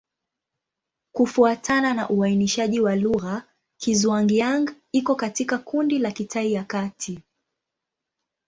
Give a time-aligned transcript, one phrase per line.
[1.11, 3.43] Kufuatana na uainishaji wa lugha,
[3.77, 7.19] Kizhuang-Yang iko katika kundi la Kitai ya Kati.